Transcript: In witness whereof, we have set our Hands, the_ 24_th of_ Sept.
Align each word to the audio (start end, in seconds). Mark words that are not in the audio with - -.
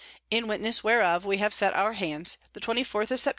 In 0.31 0.47
witness 0.47 0.83
whereof, 0.83 1.25
we 1.27 1.37
have 1.37 1.53
set 1.53 1.75
our 1.75 1.93
Hands, 1.93 2.35
the_ 2.55 2.59
24_th 2.59 3.03
of_ 3.09 3.19
Sept. 3.19 3.27